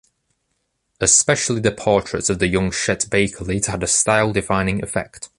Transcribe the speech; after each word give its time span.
Especially 0.99 1.59
the 1.61 1.71
portraits 1.71 2.27
of 2.31 2.39
the 2.39 2.47
young 2.47 2.71
Chet 2.71 3.07
Baker 3.11 3.45
later 3.45 3.69
had 3.69 3.83
a 3.83 3.87
style-defining 3.87 4.81
effect. 4.81 5.29